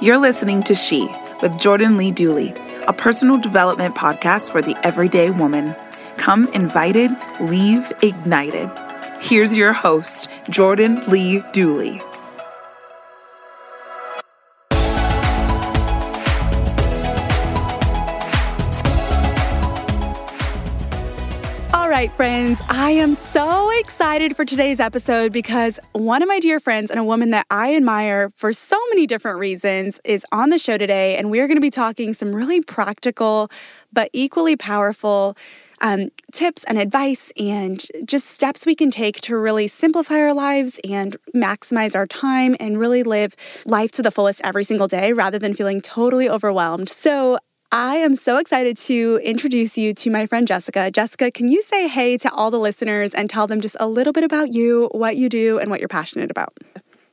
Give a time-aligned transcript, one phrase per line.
[0.00, 1.08] You're listening to She
[1.42, 2.54] with Jordan Lee Dooley
[2.88, 5.76] a personal development podcast for the everyday woman.
[6.16, 8.70] Come invited, leave ignited.
[9.20, 12.00] Here's your host, Jordan Lee Dooley.
[21.98, 26.92] Right, friends, I am so excited for today's episode because one of my dear friends
[26.92, 30.78] and a woman that I admire for so many different reasons is on the show
[30.78, 31.16] today.
[31.16, 33.50] And we're going to be talking some really practical
[33.92, 35.36] but equally powerful
[35.80, 40.78] um, tips and advice and just steps we can take to really simplify our lives
[40.88, 43.34] and maximize our time and really live
[43.66, 46.88] life to the fullest every single day rather than feeling totally overwhelmed.
[46.88, 47.38] So,
[47.70, 50.90] I am so excited to introduce you to my friend Jessica.
[50.90, 54.14] Jessica, can you say hey to all the listeners and tell them just a little
[54.14, 56.56] bit about you, what you do, and what you're passionate about?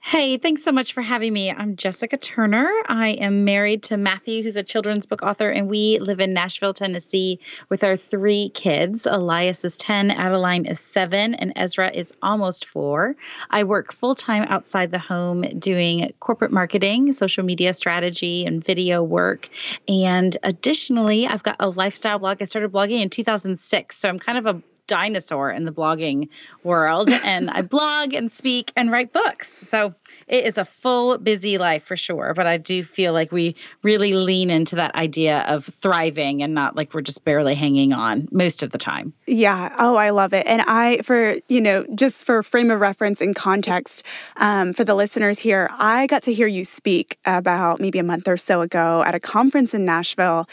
[0.07, 1.49] Hey, thanks so much for having me.
[1.51, 2.71] I'm Jessica Turner.
[2.87, 6.75] I am married to Matthew, who's a children's book author, and we live in Nashville,
[6.75, 7.39] Tennessee
[7.69, 9.07] with our three kids.
[9.07, 13.15] Elias is 10, Adeline is 7, and Ezra is almost 4.
[13.49, 19.01] I work full time outside the home doing corporate marketing, social media strategy, and video
[19.01, 19.49] work.
[19.87, 22.43] And additionally, I've got a lifestyle blog.
[22.43, 26.29] I started blogging in 2006, so I'm kind of a dinosaur in the blogging
[26.63, 29.51] world and I blog and speak and write books.
[29.51, 29.93] So
[30.27, 34.13] it is a full busy life for sure, but I do feel like we really
[34.13, 38.63] lean into that idea of thriving and not like we're just barely hanging on most
[38.63, 39.13] of the time.
[39.27, 39.75] Yeah.
[39.79, 40.45] Oh, I love it.
[40.47, 44.03] And I, for, you know, just for frame of reference and context
[44.37, 48.27] um, for the listeners here, I got to hear you speak about maybe a month
[48.27, 50.47] or so ago at a conference in Nashville.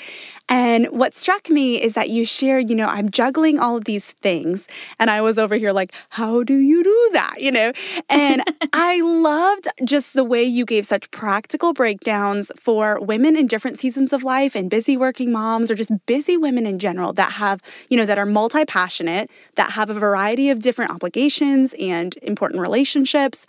[0.49, 4.11] And what struck me is that you shared, you know, I'm juggling all of these
[4.11, 4.69] things.
[4.99, 7.37] And I was over here like, how do you do that?
[7.39, 7.72] You know?
[8.11, 9.01] And I
[9.53, 14.23] loved just the way you gave such practical breakdowns for women in different seasons of
[14.23, 18.07] life and busy working moms or just busy women in general that have, you know,
[18.07, 23.47] that are multi passionate, that have a variety of different obligations and important relationships.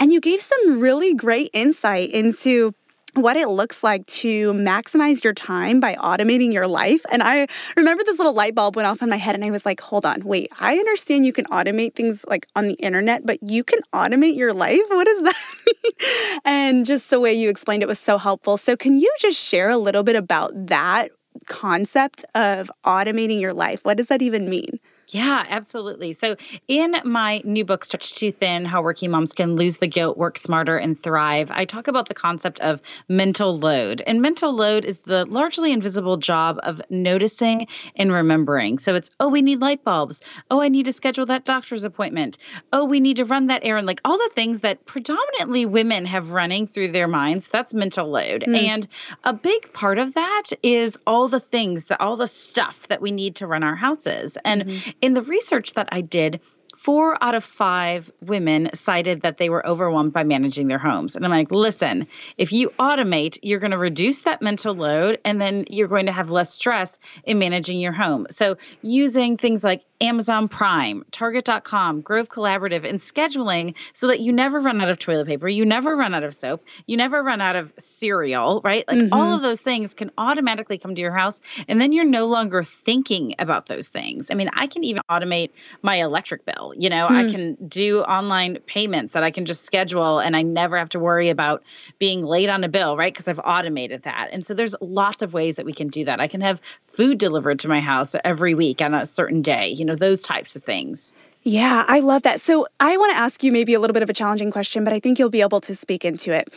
[0.00, 2.74] And you gave some really great insight into
[3.14, 7.04] what it looks like to maximize your time by automating your life.
[7.10, 9.64] And I remember this little light bulb went off in my head, and I was
[9.64, 13.38] like, hold on, wait, I understand you can automate things like on the internet, but
[13.42, 14.82] you can automate your life?
[14.88, 15.36] What does that
[15.66, 16.40] mean?
[16.44, 18.56] and just the way you explained it was so helpful.
[18.56, 21.10] So, can you just share a little bit about that
[21.46, 23.84] concept of automating your life?
[23.84, 24.78] What does that even mean?
[25.08, 26.12] Yeah, absolutely.
[26.12, 26.36] So,
[26.68, 30.38] in my new book, Stretched Too Thin How Working Moms Can Lose the Guilt, Work
[30.38, 34.02] Smarter, and Thrive, I talk about the concept of mental load.
[34.06, 37.66] And mental load is the largely invisible job of noticing
[37.96, 38.78] and remembering.
[38.78, 40.24] So, it's, oh, we need light bulbs.
[40.50, 42.38] Oh, I need to schedule that doctor's appointment.
[42.72, 43.86] Oh, we need to run that errand.
[43.86, 48.44] Like all the things that predominantly women have running through their minds, that's mental load.
[48.46, 48.56] Mm.
[48.56, 48.86] And
[49.24, 53.10] a big part of that is all the things, that all the stuff that we
[53.10, 54.38] need to run our houses.
[54.44, 56.40] And mm-hmm in the research that I did,
[56.84, 61.16] four out of five women cited that they were overwhelmed by managing their homes.
[61.16, 62.06] And I'm like, listen,
[62.36, 66.12] if you automate, you're going to reduce that mental load and then you're going to
[66.12, 68.26] have less stress in managing your home.
[68.28, 74.60] So, using things like Amazon Prime, Target.com, Grove Collaborative, and scheduling so that you never
[74.60, 77.56] run out of toilet paper, you never run out of soap, you never run out
[77.56, 78.86] of cereal, right?
[78.86, 79.14] Like mm-hmm.
[79.14, 81.40] all of those things can automatically come to your house.
[81.66, 84.30] And then you're no longer thinking about those things.
[84.30, 85.50] I mean, I can even automate
[85.80, 86.73] my electric bill.
[86.78, 87.10] You know, mm.
[87.10, 90.98] I can do online payments that I can just schedule and I never have to
[90.98, 91.62] worry about
[91.98, 93.12] being late on a bill, right?
[93.12, 94.30] Because I've automated that.
[94.32, 96.20] And so there's lots of ways that we can do that.
[96.20, 99.84] I can have food delivered to my house every week on a certain day, you
[99.84, 101.14] know, those types of things.
[101.42, 102.40] Yeah, I love that.
[102.40, 104.94] So I want to ask you maybe a little bit of a challenging question, but
[104.94, 106.48] I think you'll be able to speak into it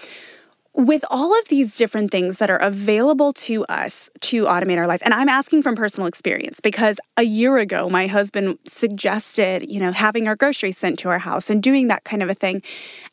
[0.77, 5.01] with all of these different things that are available to us to automate our life
[5.03, 9.91] and i'm asking from personal experience because a year ago my husband suggested you know
[9.91, 12.61] having our groceries sent to our house and doing that kind of a thing.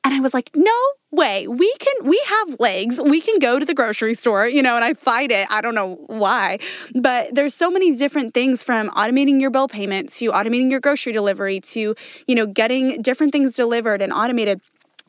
[0.05, 0.79] And i was like no
[1.11, 1.47] way.
[1.47, 3.01] We can we have legs.
[3.01, 5.47] We can go to the grocery store you know and i fight it.
[5.51, 6.59] I don't know why.
[6.95, 11.13] But there's so many different things from automating your bill payment to automating your grocery
[11.13, 11.95] delivery to
[12.27, 14.61] you know getting different things delivered and automated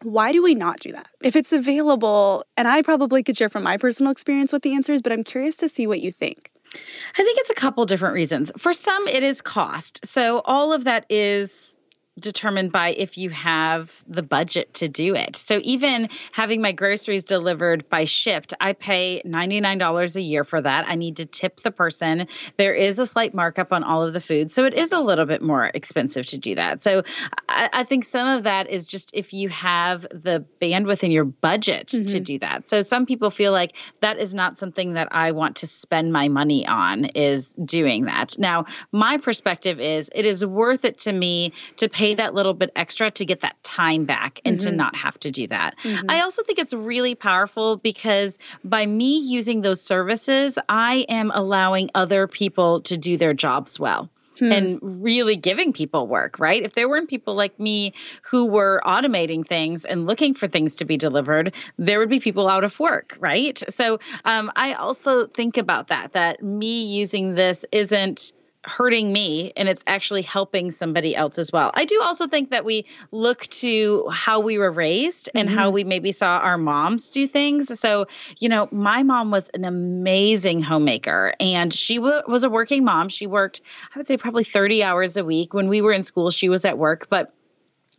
[0.05, 1.07] why do we not do that?
[1.21, 4.93] If it's available, and I probably could share from my personal experience what the answer
[4.93, 6.51] is, but I'm curious to see what you think.
[6.73, 8.51] I think it's a couple different reasons.
[8.57, 10.05] For some, it is cost.
[10.05, 11.74] So all of that is
[12.19, 15.35] determined by if you have the budget to do it.
[15.35, 20.87] So even having my groceries delivered by Shipt, I pay $99 a year for that.
[20.87, 22.27] I need to tip the person.
[22.57, 24.51] There is a slight markup on all of the food.
[24.51, 26.81] So it is a little bit more expensive to do that.
[26.81, 27.03] So
[27.49, 31.25] I, I think some of that is just if you have the bandwidth in your
[31.25, 32.05] budget mm-hmm.
[32.05, 32.67] to do that.
[32.67, 36.29] So some people feel like that is not something that I want to spend my
[36.29, 38.39] money on is doing that.
[38.39, 42.53] Now, my perspective is it is worth it to me to pay pay that little
[42.53, 44.69] bit extra to get that time back and mm-hmm.
[44.69, 45.75] to not have to do that.
[45.81, 46.09] Mm-hmm.
[46.09, 51.89] I also think it's really powerful because by me using those services, I am allowing
[51.95, 54.09] other people to do their jobs well.
[54.37, 54.51] Hmm.
[54.51, 56.61] and really giving people work, right?
[56.61, 57.93] If there weren't people like me
[58.23, 62.49] who were automating things and looking for things to be delivered, there would be people
[62.49, 63.57] out of work, right?
[63.69, 68.33] So um, I also think about that, that me using this isn't
[68.65, 71.71] hurting me and it's actually helping somebody else as well.
[71.75, 75.57] I do also think that we look to how we were raised and mm-hmm.
[75.57, 77.79] how we maybe saw our moms do things.
[77.79, 78.07] So,
[78.39, 83.09] you know, my mom was an amazing homemaker and she w- was a working mom.
[83.09, 83.61] She worked,
[83.93, 85.53] I would say, probably 30 hours a week.
[85.53, 87.34] When we were in school, she was at work, but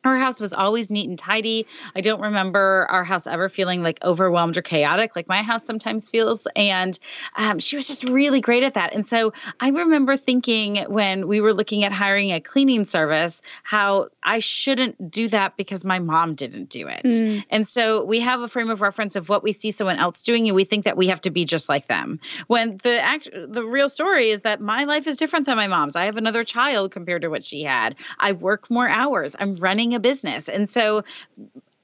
[0.07, 1.67] our house was always neat and tidy.
[1.95, 6.09] I don't remember our house ever feeling like overwhelmed or chaotic, like my house sometimes
[6.09, 6.47] feels.
[6.57, 6.99] And
[7.37, 8.95] um, she was just really great at that.
[8.95, 14.09] And so I remember thinking when we were looking at hiring a cleaning service, how
[14.23, 17.05] I shouldn't do that because my mom didn't do it.
[17.05, 17.45] Mm.
[17.51, 20.49] And so we have a frame of reference of what we see someone else doing,
[20.49, 22.21] and we think that we have to be just like them.
[22.47, 25.97] When the act, the real story is that my life is different than my mom's.
[25.97, 27.97] I have another child compared to what she had.
[28.19, 29.37] I work more hours.
[29.39, 30.49] I'm running a business.
[30.49, 31.03] And so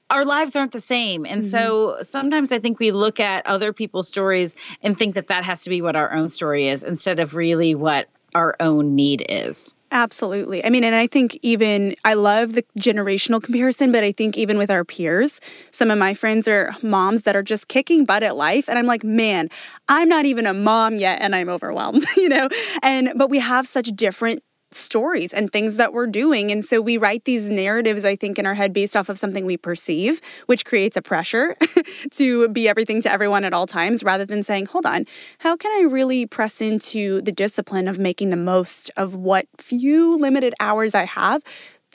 [0.09, 1.25] our lives aren't the same.
[1.25, 1.49] And mm-hmm.
[1.49, 5.63] so sometimes I think we look at other people's stories and think that that has
[5.63, 9.73] to be what our own story is instead of really what our own need is.
[9.91, 10.65] Absolutely.
[10.65, 14.57] I mean, and I think even I love the generational comparison, but I think even
[14.57, 15.39] with our peers,
[15.69, 18.67] some of my friends are moms that are just kicking butt at life.
[18.67, 19.49] And I'm like, man,
[19.89, 22.49] I'm not even a mom yet and I'm overwhelmed, you know?
[22.81, 24.43] And, but we have such different
[24.75, 26.51] stories and things that we're doing.
[26.51, 29.45] And so we write these narratives, I think, in our head based off of something
[29.45, 31.55] we perceive, which creates a pressure
[32.11, 35.05] to be everything to everyone at all times rather than saying, hold on,
[35.39, 40.17] how can I really press into the discipline of making the most of what few
[40.17, 41.43] limited hours I have?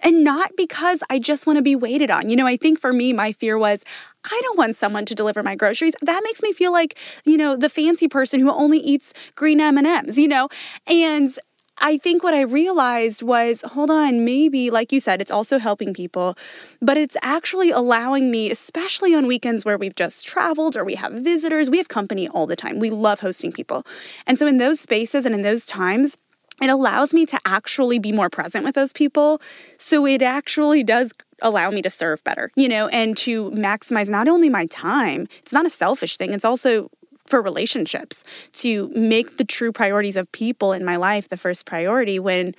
[0.02, 2.28] And not because I just want to be waited on.
[2.28, 3.82] You know, I think for me, my fear was
[4.24, 5.94] I don't want someone to deliver my groceries.
[6.02, 10.18] That makes me feel like, you know, the fancy person who only eats green M&Ms,
[10.18, 10.48] you know?
[10.86, 11.36] And
[11.80, 15.94] I think what I realized was hold on, maybe, like you said, it's also helping
[15.94, 16.36] people,
[16.80, 21.12] but it's actually allowing me, especially on weekends where we've just traveled or we have
[21.12, 22.78] visitors, we have company all the time.
[22.78, 23.86] We love hosting people.
[24.26, 26.16] And so in those spaces and in those times,
[26.60, 29.40] it allows me to actually be more present with those people.
[29.78, 34.26] So it actually does allow me to serve better, you know, and to maximize not
[34.26, 36.90] only my time, it's not a selfish thing, it's also
[37.28, 42.18] for relationships to make the true priorities of people in my life the first priority
[42.18, 42.52] when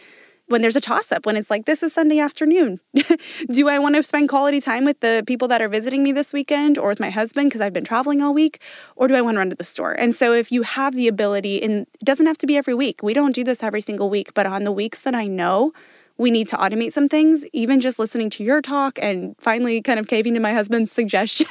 [0.50, 2.80] when there's a toss up when it's like this is Sunday afternoon.
[3.52, 6.34] Do I want to spend quality time with the people that are visiting me this
[6.34, 8.60] weekend or with my husband because I've been traveling all week?
[8.96, 9.94] Or do I want to run to the store?
[9.94, 13.02] And so if you have the ability and it doesn't have to be every week
[13.04, 15.72] we don't do this every single week but on the weeks that I know
[16.20, 20.00] we need to automate some things, even just listening to your talk and finally kind
[20.00, 21.48] of caving to my husband's suggestion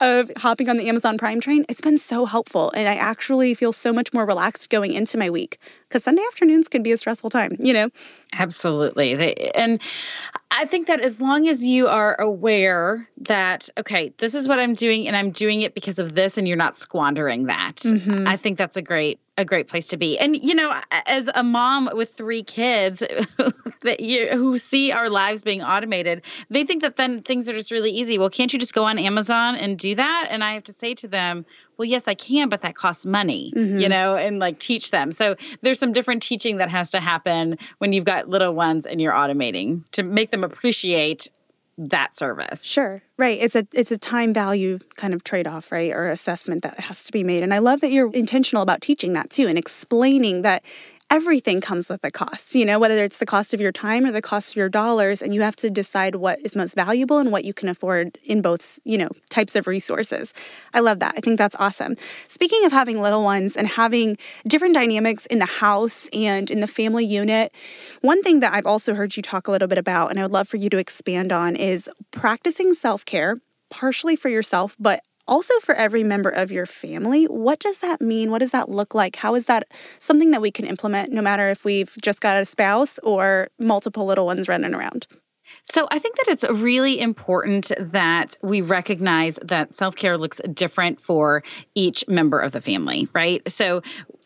[0.00, 2.72] of hopping on the Amazon Prime train, it's been so helpful.
[2.72, 6.68] And I actually feel so much more relaxed going into my week because Sunday afternoons
[6.68, 7.88] can be a stressful time, you know?
[8.32, 9.14] Absolutely.
[9.14, 9.80] They, and
[10.52, 14.74] I think that as long as you are aware that, okay, this is what I'm
[14.74, 18.26] doing and I'm doing it because of this, and you're not squandering that, mm-hmm.
[18.26, 20.18] I think that's a great a great place to be.
[20.18, 22.98] And you know, as a mom with three kids
[23.82, 27.70] that you, who see our lives being automated, they think that then things are just
[27.70, 28.18] really easy.
[28.18, 30.28] Well, can't you just go on Amazon and do that?
[30.30, 31.46] And I have to say to them,
[31.80, 33.78] well, yes, I can, but that costs money, mm-hmm.
[33.78, 35.12] you know, and like teach them.
[35.12, 39.00] So there's some different teaching that has to happen when you've got little ones and
[39.00, 41.28] you're automating to make them appreciate
[41.78, 42.62] that service.
[42.62, 43.00] Sure.
[43.16, 43.38] Right.
[43.40, 45.90] It's a it's a time value kind of trade-off, right?
[45.90, 47.42] Or assessment that has to be made.
[47.42, 50.62] And I love that you're intentional about teaching that too and explaining that
[51.10, 54.12] everything comes with a cost, you know, whether it's the cost of your time or
[54.12, 55.20] the cost of your dollars.
[55.20, 58.40] And you have to decide what is most valuable and what you can afford in
[58.42, 60.32] both, you know, types of resources.
[60.72, 61.14] I love that.
[61.16, 61.96] I think that's awesome.
[62.28, 66.68] Speaking of having little ones and having different dynamics in the house and in the
[66.68, 67.52] family unit,
[68.02, 70.32] one thing that I've also heard you talk a little bit about, and I would
[70.32, 73.36] love for you to expand on, is practicing self care
[73.70, 77.24] partially for yourself, but also for every member of your family.
[77.24, 78.30] What does that mean?
[78.30, 79.16] What does that look like?
[79.16, 79.68] How is that
[80.00, 84.04] something that we can implement no matter if we've just got a spouse or multiple
[84.04, 85.06] little ones running around?
[85.62, 91.00] So I think that it's really important that we recognize that self care looks different
[91.00, 91.42] for
[91.74, 93.42] each member of the family, right?
[93.50, 93.82] So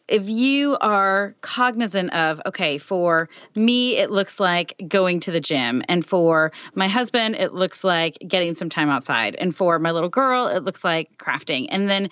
[0.08, 5.82] if you are cognizant of, okay, for me, it looks like going to the gym.
[5.88, 9.34] And for my husband, it looks like getting some time outside.
[9.34, 11.66] And for my little girl, it looks like crafting.
[11.70, 12.10] And then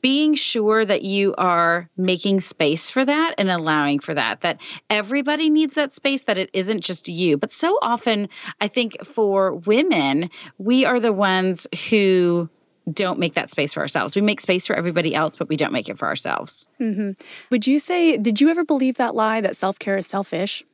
[0.00, 5.50] being sure that you are making space for that and allowing for that, that everybody
[5.50, 7.36] needs that space, that it isn't just you.
[7.36, 8.28] But so often,
[8.60, 12.48] I think for women, we are the ones who
[12.90, 14.16] don't make that space for ourselves.
[14.16, 16.66] We make space for everybody else, but we don't make it for ourselves.
[16.80, 17.12] Mm-hmm.
[17.50, 20.64] Would you say, did you ever believe that lie that self care is selfish?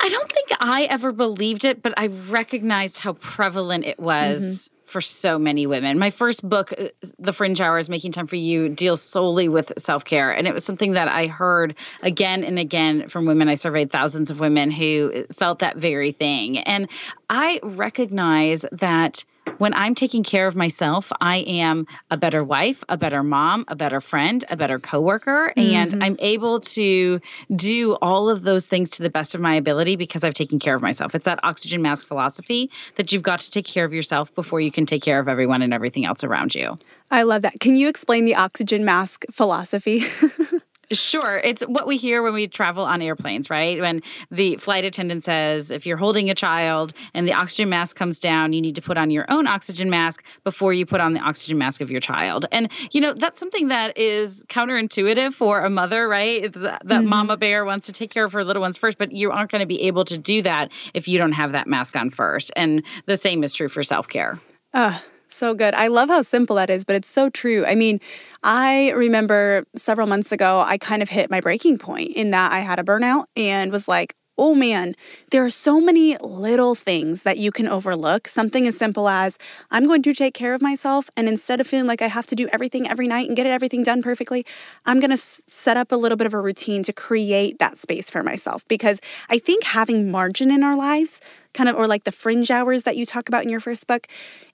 [0.00, 4.68] I don't think I ever believed it, but I recognized how prevalent it was.
[4.68, 5.98] Mm-hmm for so many women.
[5.98, 6.88] My first book, uh,
[7.18, 10.30] The Fringe Hours Making Time for You, deals solely with self care.
[10.30, 13.48] And it was something that I heard again and again from women.
[13.48, 16.58] I surveyed thousands of women who felt that very thing.
[16.58, 16.88] And
[17.28, 19.24] I recognize that
[19.58, 23.76] when I'm taking care of myself, I am a better wife, a better mom, a
[23.76, 25.74] better friend, a better coworker, mm-hmm.
[25.74, 27.20] and I'm able to
[27.54, 30.74] do all of those things to the best of my ability because I've taken care
[30.74, 31.14] of myself.
[31.14, 34.70] It's that oxygen mask philosophy that you've got to take care of yourself before you
[34.70, 36.76] can take care of everyone and everything else around you.
[37.10, 37.60] I love that.
[37.60, 40.02] Can you explain the oxygen mask philosophy?
[40.90, 41.38] Sure.
[41.44, 43.78] It's what we hear when we travel on airplanes, right?
[43.78, 48.20] When the flight attendant says, if you're holding a child and the oxygen mask comes
[48.20, 51.20] down, you need to put on your own oxygen mask before you put on the
[51.20, 52.46] oxygen mask of your child.
[52.50, 56.44] And, you know, that's something that is counterintuitive for a mother, right?
[56.44, 57.08] It's that, that mm-hmm.
[57.08, 59.60] mama bear wants to take care of her little ones first, but you aren't going
[59.60, 62.50] to be able to do that if you don't have that mask on first.
[62.56, 64.40] And the same is true for self care.
[64.72, 64.98] Uh,
[65.36, 65.74] so good.
[65.74, 67.64] I love how simple that is, but it's so true.
[67.66, 68.00] I mean,
[68.42, 72.60] I remember several months ago, I kind of hit my breaking point in that I
[72.60, 74.94] had a burnout and was like, oh man,
[75.32, 78.28] there are so many little things that you can overlook.
[78.28, 79.36] Something as simple as
[79.72, 81.10] I'm going to take care of myself.
[81.16, 83.82] And instead of feeling like I have to do everything every night and get everything
[83.82, 84.46] done perfectly,
[84.86, 88.10] I'm going to set up a little bit of a routine to create that space
[88.10, 88.66] for myself.
[88.68, 91.20] Because I think having margin in our lives,
[91.58, 94.06] kind of, or like the fringe hours that you talk about in your first book,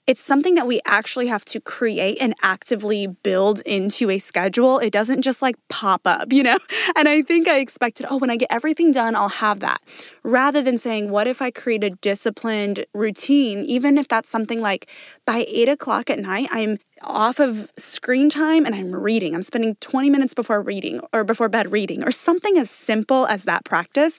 [0.07, 4.79] it's something that we actually have to create and actively build into a schedule.
[4.79, 6.57] It doesn't just like pop up, you know?
[6.97, 9.81] And I think I expected, oh, when I get everything done, I'll have that.
[10.23, 14.87] Rather than saying, what if I create a disciplined routine, even if that's something like
[15.25, 19.35] by eight o'clock at night, I'm off of screen time and I'm reading.
[19.35, 23.43] I'm spending 20 minutes before reading or before bed reading or something as simple as
[23.43, 24.17] that practice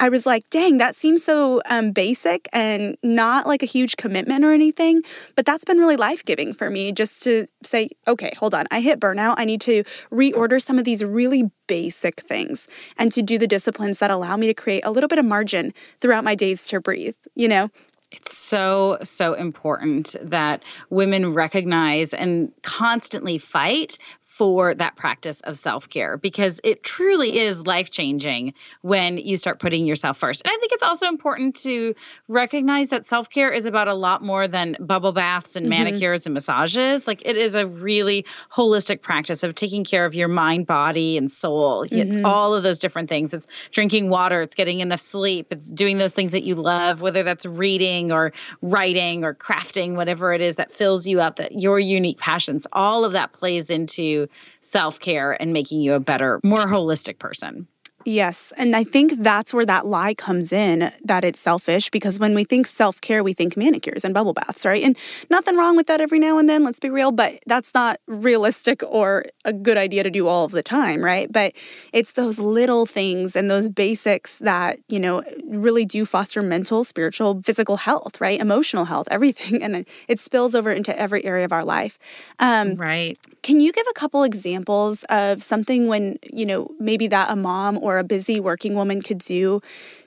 [0.00, 4.44] I was like, dang, that seems so um, basic and not like a huge commitment
[4.46, 5.02] or anything.
[5.36, 8.80] But that's been really life giving for me just to say, okay, hold on, I
[8.80, 9.34] hit burnout.
[9.36, 12.66] I need to reorder some of these really basic things
[12.96, 15.74] and to do the disciplines that allow me to create a little bit of margin
[16.00, 17.70] throughout my days to breathe, you know?
[18.10, 23.98] It's so, so important that women recognize and constantly fight
[24.30, 29.58] for that practice of self care because it truly is life changing when you start
[29.58, 30.42] putting yourself first.
[30.44, 31.96] And I think it's also important to
[32.28, 35.82] recognize that self care is about a lot more than bubble baths and mm-hmm.
[35.82, 37.08] manicures and massages.
[37.08, 41.28] Like it is a really holistic practice of taking care of your mind, body, and
[41.28, 41.84] soul.
[41.84, 41.98] Mm-hmm.
[41.98, 43.34] It's all of those different things.
[43.34, 47.24] It's drinking water, it's getting enough sleep, it's doing those things that you love, whether
[47.24, 48.32] that's reading or
[48.62, 53.04] writing or crafting, whatever it is that fills you up, that your unique passions, all
[53.04, 54.19] of that plays into
[54.60, 57.66] self care and making you a better, more holistic person.
[58.06, 58.52] Yes.
[58.56, 62.44] And I think that's where that lie comes in that it's selfish because when we
[62.44, 64.82] think self care, we think manicures and bubble baths, right?
[64.82, 64.96] And
[65.28, 68.82] nothing wrong with that every now and then, let's be real, but that's not realistic
[68.84, 71.30] or a good idea to do all of the time, right?
[71.30, 71.52] But
[71.92, 77.42] it's those little things and those basics that, you know, really do foster mental, spiritual,
[77.44, 78.40] physical health, right?
[78.40, 79.62] Emotional health, everything.
[79.62, 81.98] And it spills over into every area of our life.
[82.38, 83.18] Um, right.
[83.42, 87.78] Can you give a couple examples of something when, you know, maybe that a mom
[87.78, 89.60] or or a busy working woman could do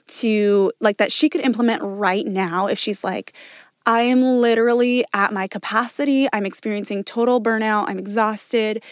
[0.06, 3.34] to like that she could implement right now if she's like
[3.86, 6.26] I am literally at my capacity.
[6.32, 7.84] I'm experiencing total burnout.
[7.88, 8.82] I'm exhausted.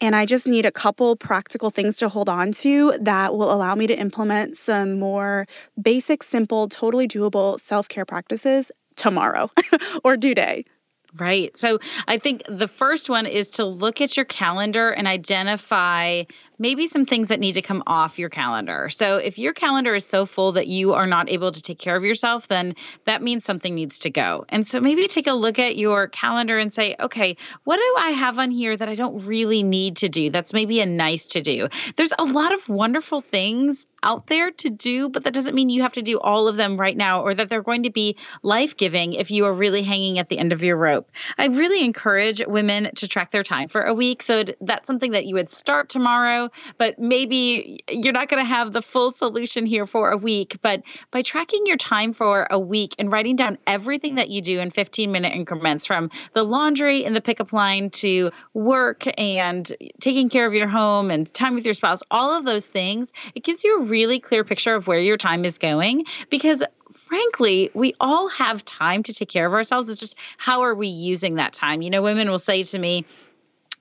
[0.00, 3.74] And I just need a couple practical things to hold on to that will allow
[3.74, 5.46] me to implement some more
[5.80, 9.50] basic, simple, totally doable self care practices tomorrow
[10.04, 10.66] or due day.
[11.14, 11.54] Right.
[11.56, 11.78] So
[12.08, 16.22] I think the first one is to look at your calendar and identify
[16.62, 18.88] maybe some things that need to come off your calendar.
[18.88, 21.96] So if your calendar is so full that you are not able to take care
[21.96, 24.44] of yourself, then that means something needs to go.
[24.48, 28.10] And so maybe take a look at your calendar and say, okay, what do I
[28.10, 30.30] have on here that I don't really need to do?
[30.30, 31.68] That's maybe a nice to do.
[31.96, 35.82] There's a lot of wonderful things out there to do, but that doesn't mean you
[35.82, 38.76] have to do all of them right now or that they're going to be life
[38.76, 41.10] giving if you are really hanging at the end of your rope.
[41.38, 44.22] I really encourage women to track their time for a week.
[44.22, 48.72] So that's something that you would start tomorrow, but maybe you're not going to have
[48.72, 50.58] the full solution here for a week.
[50.62, 54.60] But by tracking your time for a week and writing down everything that you do
[54.60, 60.28] in 15 minute increments from the laundry and the pickup line to work and taking
[60.28, 63.64] care of your home and time with your spouse, all of those things, it gives
[63.64, 68.28] you a really clear picture of where your time is going because frankly, we all
[68.28, 69.88] have time to take care of ourselves.
[69.88, 71.82] It's just how are we using that time?
[71.82, 73.04] You know, women will say to me,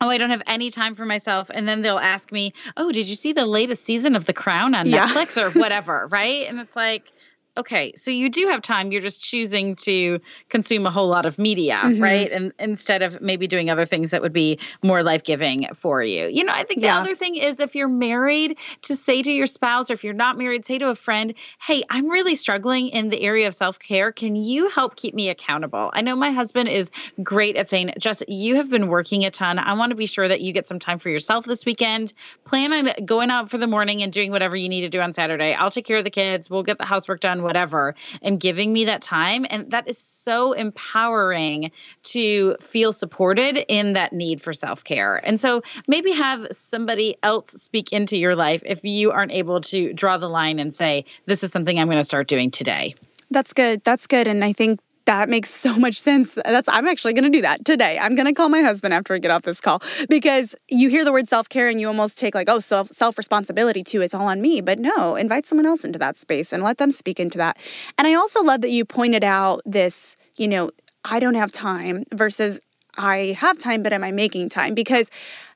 [0.01, 1.51] Oh, I don't have any time for myself.
[1.53, 4.74] And then they'll ask me, Oh, did you see the latest season of The Crown
[4.74, 5.08] on yeah.
[5.08, 6.08] Netflix or whatever?
[6.12, 6.48] right.
[6.48, 7.13] And it's like,
[7.58, 8.91] okay, so you do have time.
[8.91, 12.01] You're just choosing to consume a whole lot of media, mm-hmm.
[12.01, 12.31] right?
[12.31, 16.27] And instead of maybe doing other things that would be more life giving for you.
[16.27, 16.96] You know, I think yeah.
[16.96, 20.13] the other thing is if you're married, to say to your spouse, or if you're
[20.13, 23.79] not married, say to a friend, hey, I'm really struggling in the area of self
[23.79, 24.12] care.
[24.12, 25.91] Can you help keep me accountable?
[25.93, 26.89] I know my husband is
[27.22, 29.60] great at saying, just you have been working a ton.
[29.60, 32.13] I want to be sure that you get some time for yourself this weekend.
[32.46, 35.12] Plan on going out for the morning and doing whatever you need to do on
[35.12, 35.53] Saturday.
[35.53, 36.50] I'll take care of the kids.
[36.50, 39.45] We'll get the housework done whatever, and giving me that time.
[39.50, 41.71] And that is so empowering
[42.03, 45.21] to feel supported in that need for self care.
[45.24, 49.94] And so maybe have somebody else speak into your life if you aren't able to
[49.94, 52.96] draw the line and say, this is something I'm going to start doing today.
[53.29, 53.83] That's good.
[53.83, 54.27] That's good.
[54.27, 56.37] And I think that makes so much sense.
[56.46, 57.98] That's I'm actually going to do that today.
[58.00, 61.03] I'm going to call my husband after I get off this call because you hear
[61.03, 64.01] the word self-care and you almost take like, oh, self self-responsibility too.
[64.01, 64.61] It's all on me.
[64.61, 67.57] But no, invite someone else into that space and let them speak into that.
[67.98, 70.70] And I also love that you pointed out this, you know,
[71.05, 72.59] I don't have time versus
[72.98, 74.74] I have time, but am I making time?
[74.74, 75.09] Because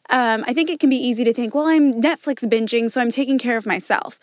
[0.09, 3.11] um, I think it can be easy to think, well, I'm Netflix binging, so I'm
[3.11, 4.19] taking care of myself.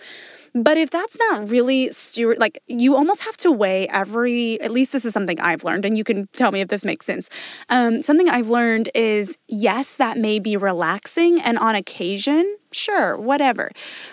[0.55, 4.93] But if that's not really steward, like you almost have to weigh every, at least
[4.93, 7.31] this is something I've learned, and you can tell me if this makes sense.
[7.71, 13.71] Um, something I've learned is yes, that may be relaxing, and on occasion, sure, whatever.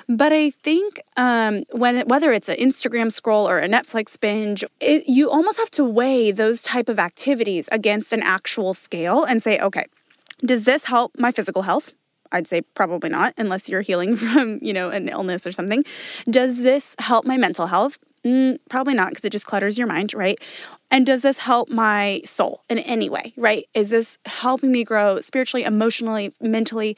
[0.07, 5.07] But I think um, when whether it's an Instagram scroll or a Netflix binge, it,
[5.07, 9.59] you almost have to weigh those type of activities against an actual scale and say,
[9.59, 9.85] okay,
[10.45, 11.91] does this help my physical health?
[12.31, 15.83] I'd say probably not, unless you're healing from, you know, an illness or something.
[16.29, 17.99] Does this help my mental health?
[18.25, 20.37] Mm, probably not, because it just clutters your mind, right?
[20.91, 23.65] And does this help my soul in any way, right?
[23.73, 26.97] Is this helping me grow spiritually, emotionally, mentally?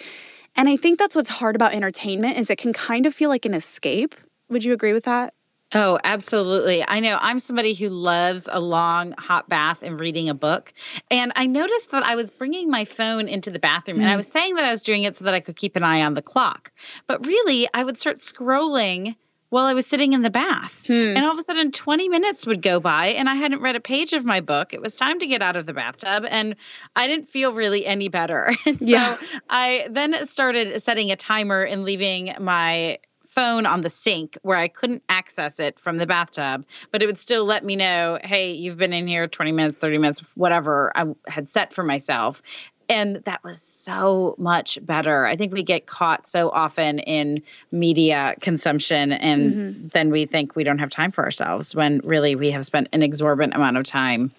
[0.56, 3.46] And I think that's what's hard about entertainment is it can kind of feel like
[3.46, 4.16] an escape.
[4.50, 5.34] Would you agree with that?
[5.74, 6.84] Oh, absolutely.
[6.86, 10.74] I know I'm somebody who loves a long hot bath and reading a book.
[11.10, 14.02] And I noticed that I was bringing my phone into the bathroom mm.
[14.02, 14.18] and I mm.
[14.18, 16.14] was saying that I was doing it so that I could keep an eye on
[16.14, 16.72] the clock.
[17.08, 19.16] But really, I would start scrolling
[19.52, 20.86] while I was sitting in the bath.
[20.88, 20.94] Hmm.
[20.94, 23.82] And all of a sudden, 20 minutes would go by and I hadn't read a
[23.82, 24.74] page of my book.
[24.74, 26.56] It was time to get out of the bathtub and
[26.96, 28.54] I didn't feel really any better.
[28.64, 29.18] so yeah.
[29.50, 33.00] I then started setting a timer and leaving my
[33.32, 37.18] phone on the sink where I couldn't access it from the bathtub, but it would
[37.18, 41.06] still let me know, hey, you've been in here 20 minutes, 30 minutes, whatever I
[41.28, 42.42] had set for myself.
[42.90, 45.26] And that was so much better.
[45.26, 47.42] I think we get caught so often in
[47.72, 49.88] media consumption, and mm-hmm.
[49.88, 53.02] then we think we don't have time for ourselves when really we have spent an
[53.02, 54.32] exorbitant amount of time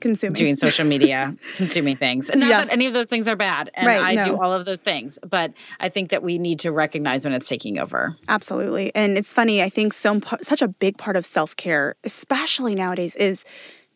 [0.00, 0.34] consuming.
[0.34, 2.30] Doing social media consuming things.
[2.30, 2.64] And not yeah.
[2.64, 4.24] that any of those things are bad and right, i no.
[4.24, 7.48] do all of those things but i think that we need to recognize when it's
[7.48, 8.16] taking over.
[8.28, 8.94] Absolutely.
[8.94, 13.44] And it's funny i think so such a big part of self-care especially nowadays is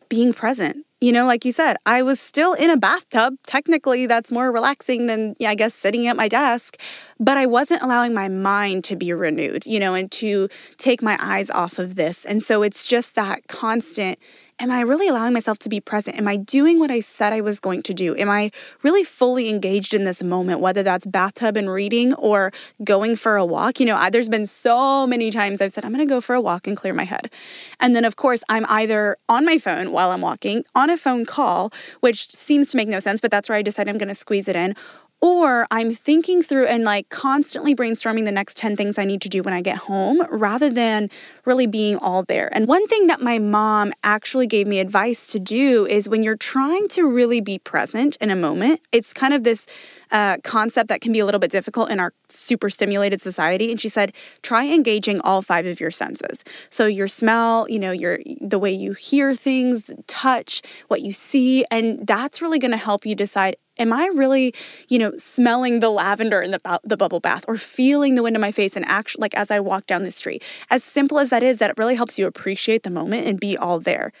[0.09, 0.85] being present.
[1.01, 3.35] You know like you said i was still in a bathtub.
[3.45, 6.77] Technically that's more relaxing than yeah, i guess sitting at my desk
[7.19, 11.17] but i wasn't allowing my mind to be renewed you know and to take my
[11.21, 12.25] eyes off of this.
[12.25, 14.19] And so it's just that constant
[14.59, 16.17] am I really allowing myself to be present?
[16.17, 18.15] Am I doing what I said I was going to do?
[18.17, 18.51] Am I
[18.83, 22.51] really fully engaged in this moment, whether that's bathtub and reading or
[22.83, 23.79] going for a walk?
[23.79, 26.35] You know, I, there's been so many times I've said, I'm going to go for
[26.35, 27.31] a walk and clear my head.
[27.79, 31.25] And then, of course, I'm either on my phone while I'm walking, on a phone
[31.25, 34.15] call, which seems to make no sense, but that's where I decide I'm going to
[34.15, 34.75] squeeze it in,
[35.21, 39.29] or I'm thinking through and like constantly brainstorming the next 10 things I need to
[39.29, 41.09] do when I get home rather than
[41.45, 42.49] really being all there.
[42.53, 46.37] And one thing that my mom actually gave me advice to do is when you're
[46.37, 49.67] trying to really be present in a moment, it's kind of this
[50.11, 53.71] uh, concept that can be a little bit difficult in our super stimulated society.
[53.71, 56.43] And she said, try engaging all five of your senses.
[56.69, 61.65] So your smell, you know, your the way you hear things, touch, what you see,
[61.69, 64.53] and that's really going to help you decide am I really,
[64.89, 68.41] you know, smelling the lavender in the, the bubble bath or feeling the wind in
[68.41, 70.43] my face and actually like as I walk down the street?
[70.69, 73.79] As simple as that is, that really helps you appreciate the moment and be all
[73.79, 74.11] there.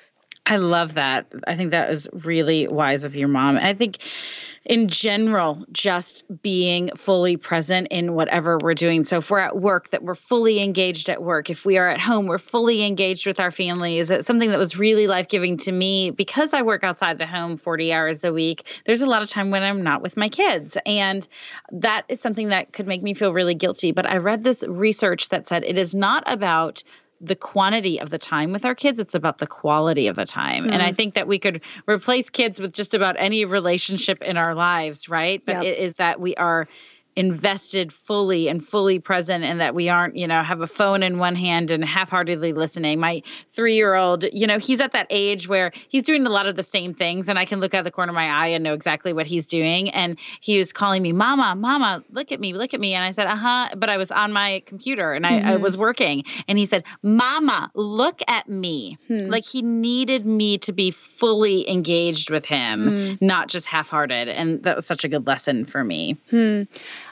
[0.49, 1.27] I love that.
[1.45, 3.57] I think that was really wise of your mom.
[3.57, 3.99] I think
[4.65, 9.03] in general, just being fully present in whatever we're doing.
[9.03, 11.51] So if we're at work, that we're fully engaged at work.
[11.51, 14.09] If we are at home, we're fully engaged with our families.
[14.09, 17.55] It's something that was really life giving to me because I work outside the home
[17.55, 18.81] 40 hours a week.
[18.85, 20.79] There's a lot of time when I'm not with my kids.
[20.83, 21.27] And
[21.71, 23.91] that is something that could make me feel really guilty.
[23.91, 26.83] But I read this research that said it is not about
[27.21, 30.63] the quantity of the time with our kids it's about the quality of the time
[30.63, 30.73] mm-hmm.
[30.73, 30.95] and i mm-hmm.
[30.95, 35.43] think that we could replace kids with just about any relationship in our lives right
[35.45, 35.63] but yep.
[35.63, 36.67] it is that we are
[37.19, 41.17] invested fully and fully present and that we aren't you know have a phone in
[41.17, 46.03] one hand and half-heartedly listening my three-year-old you know he's at that age where he's
[46.03, 48.15] doing a lot of the same things and i can look out the corner of
[48.15, 52.01] my eye and know exactly what he's doing and he was calling me mama mama
[52.09, 54.63] look at me look at me and i said uh-huh but i was on my
[54.65, 55.49] computer and I, mm-hmm.
[55.49, 59.27] I was working and he said mama look at me hmm.
[59.27, 63.13] like he needed me to be fully engaged with him hmm.
[63.19, 66.63] not just half-hearted and that was such a good lesson for me hmm.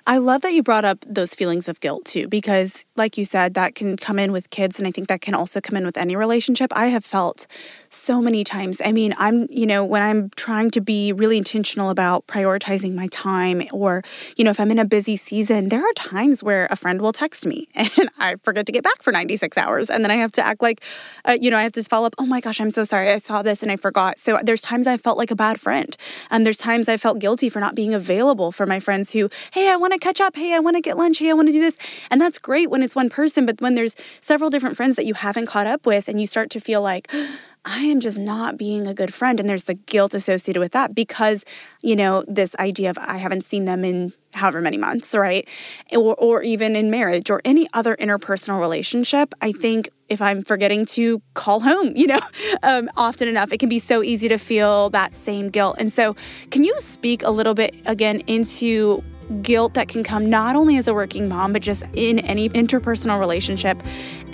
[0.09, 3.55] I love that you brought up those feelings of guilt too, because, like you said,
[3.55, 4.79] that can come in with kids.
[4.79, 6.71] And I think that can also come in with any relationship.
[6.73, 7.45] I have felt
[7.89, 8.81] so many times.
[8.83, 13.07] I mean, I'm, you know, when I'm trying to be really intentional about prioritizing my
[13.07, 14.01] time, or,
[14.37, 17.11] you know, if I'm in a busy season, there are times where a friend will
[17.11, 19.89] text me and I forget to get back for 96 hours.
[19.89, 20.81] And then I have to act like,
[21.25, 23.11] uh, you know, I have to follow up, oh my gosh, I'm so sorry.
[23.11, 24.19] I saw this and I forgot.
[24.19, 25.97] So there's times I felt like a bad friend.
[26.31, 29.69] And there's times I felt guilty for not being available for my friends who, hey,
[29.69, 30.35] I want to to catch up.
[30.35, 31.19] Hey, I want to get lunch.
[31.19, 31.77] Hey, I want to do this.
[32.11, 33.45] And that's great when it's one person.
[33.45, 36.49] But when there's several different friends that you haven't caught up with and you start
[36.51, 37.11] to feel like,
[37.65, 39.41] I am just not being a good friend.
[39.41, 41.43] And there's the guilt associated with that because,
[41.81, 45.45] you know, this idea of I haven't seen them in however many months, right?
[45.93, 49.33] Or, or even in marriage or any other interpersonal relationship.
[49.41, 52.21] I think if I'm forgetting to call home, you know,
[52.63, 55.75] um, often enough, it can be so easy to feel that same guilt.
[55.77, 56.15] And so,
[56.51, 59.03] can you speak a little bit again into
[59.41, 63.19] guilt that can come not only as a working mom, but just in any interpersonal
[63.19, 63.81] relationship?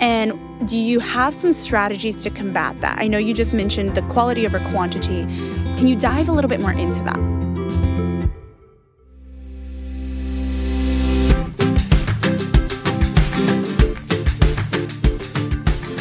[0.00, 0.32] And
[0.68, 2.98] do you have some strategies to combat that?
[2.98, 5.24] I know you just mentioned the quality over quantity.
[5.76, 7.34] Can you dive a little bit more into that?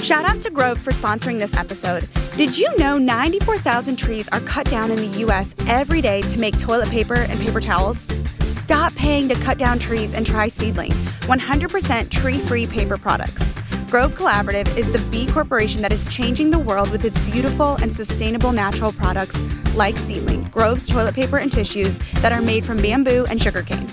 [0.03, 2.09] Shout out to Grove for sponsoring this episode.
[2.35, 6.59] Did you know 94,000 trees are cut down in the US every day to make
[6.59, 8.07] toilet paper and paper towels?
[8.63, 10.91] Stop paying to cut down trees and try Seedling,
[11.23, 13.43] 100% tree free paper products.
[13.91, 17.91] Grove Collaborative is the B corporation that is changing the world with its beautiful and
[17.91, 19.37] sustainable natural products
[19.75, 23.91] like Seedling, Grove's toilet paper and tissues that are made from bamboo and sugarcane.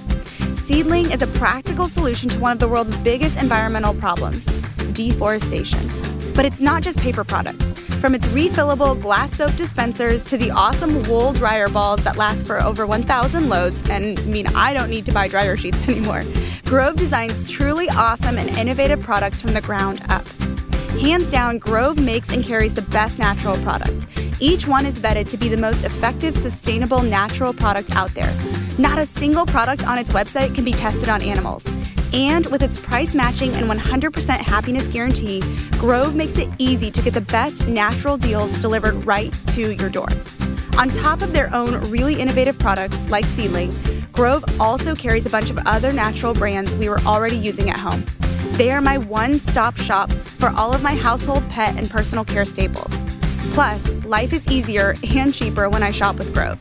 [0.55, 4.45] Seedling is a practical solution to one of the world's biggest environmental problems
[4.93, 5.91] deforestation.
[6.33, 7.70] But it's not just paper products.
[8.01, 12.63] From its refillable glass soap dispensers to the awesome wool dryer balls that last for
[12.63, 16.25] over 1,000 loads, and I mean, I don't need to buy dryer sheets anymore.
[16.65, 20.27] Grove designs truly awesome and innovative products from the ground up.
[20.99, 24.07] Hands down, Grove makes and carries the best natural product.
[24.41, 28.35] Each one is vetted to be the most effective, sustainable, natural product out there.
[28.79, 31.67] Not a single product on its website can be tested on animals.
[32.13, 35.43] And with its price matching and 100% happiness guarantee,
[35.73, 40.09] Grove makes it easy to get the best natural deals delivered right to your door.
[40.77, 43.73] On top of their own really innovative products like Seedling,
[44.13, 48.05] Grove also carries a bunch of other natural brands we were already using at home.
[48.53, 52.45] They are my one stop shop for all of my household, pet, and personal care
[52.45, 52.93] staples.
[53.53, 56.61] Plus, life is easier and cheaper when I shop with Grove.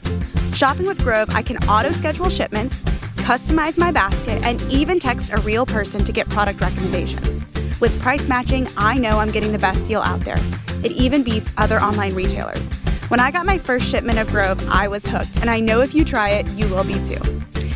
[0.54, 2.84] Shopping with Grove, I can auto schedule shipments
[3.30, 7.46] customize my basket, and even text a real person to get product recommendations.
[7.80, 10.40] With price matching, I know I'm getting the best deal out there.
[10.84, 12.66] It even beats other online retailers.
[13.10, 15.94] When I got my first shipment of Grove, I was hooked, and I know if
[15.94, 17.22] you try it, you will be too.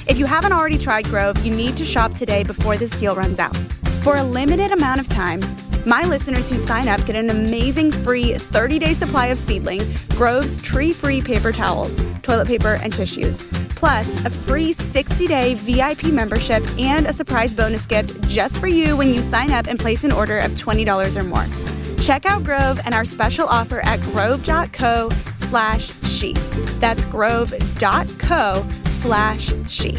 [0.07, 3.37] If you haven't already tried Grove, you need to shop today before this deal runs
[3.37, 3.55] out.
[4.01, 5.39] For a limited amount of time,
[5.85, 10.57] my listeners who sign up get an amazing free 30 day supply of Seedling, Grove's
[10.59, 16.63] tree free paper towels, toilet paper, and tissues, plus a free 60 day VIP membership
[16.79, 20.11] and a surprise bonus gift just for you when you sign up and place an
[20.11, 21.45] order of $20 or more.
[22.01, 26.33] Check out Grove and our special offer at grove.co slash she.
[26.79, 29.97] That's grove.co slash she.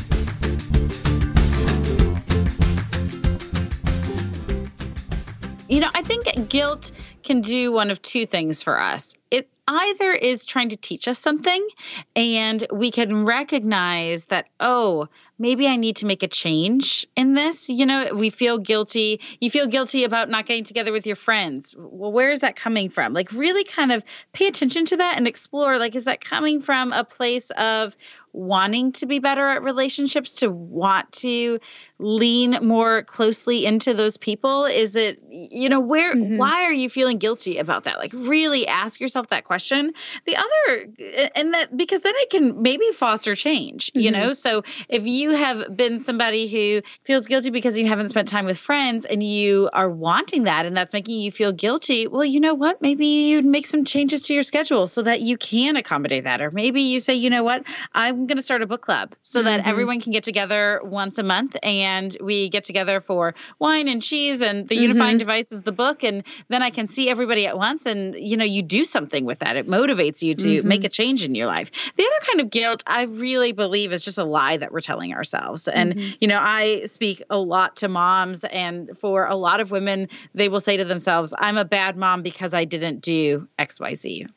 [5.74, 6.92] You know, I think guilt
[7.24, 9.16] can do one of two things for us.
[9.32, 11.66] It either is trying to teach us something,
[12.14, 17.68] and we can recognize that, oh, maybe I need to make a change in this.
[17.68, 19.20] You know, we feel guilty.
[19.40, 21.74] You feel guilty about not getting together with your friends.
[21.76, 23.12] Well, where is that coming from?
[23.12, 26.92] Like, really kind of pay attention to that and explore like, is that coming from
[26.92, 27.96] a place of,
[28.34, 31.60] wanting to be better at relationships to want to
[32.00, 34.64] lean more closely into those people?
[34.64, 36.36] Is it you know where mm-hmm.
[36.36, 37.98] why are you feeling guilty about that?
[37.98, 39.92] Like really ask yourself that question.
[40.26, 44.00] The other and that because then it can maybe foster change mm-hmm.
[44.00, 44.32] you know?
[44.32, 48.58] So if you have been somebody who feels guilty because you haven't spent time with
[48.58, 52.54] friends and you are wanting that and that's making you feel guilty well you know
[52.54, 52.82] what?
[52.82, 56.42] Maybe you'd make some changes to your schedule so that you can accommodate that.
[56.42, 57.64] Or maybe you say you know what?
[57.92, 59.48] I'm I'm going to start a book club so mm-hmm.
[59.48, 64.00] that everyone can get together once a month and we get together for wine and
[64.00, 64.82] cheese and the mm-hmm.
[64.82, 68.38] unifying device is the book and then I can see everybody at once and you
[68.38, 69.56] know you do something with that.
[69.56, 70.66] It motivates you to mm-hmm.
[70.66, 71.70] make a change in your life.
[71.96, 75.12] The other kind of guilt I really believe is just a lie that we're telling
[75.12, 75.68] ourselves.
[75.68, 76.14] And mm-hmm.
[76.18, 80.48] you know, I speak a lot to moms and for a lot of women they
[80.48, 84.28] will say to themselves, I'm a bad mom because I didn't do XYZ.